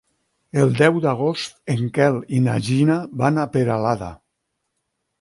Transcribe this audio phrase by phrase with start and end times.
[0.63, 4.13] El deu d'agost en Quel i na Gina van a Peralada.